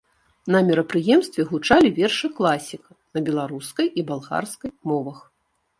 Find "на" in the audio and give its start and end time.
0.53-0.61, 3.19-3.27